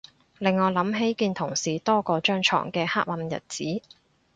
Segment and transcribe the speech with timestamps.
[0.39, 3.63] 令我諗起見同事多過張牀嘅黑暗日子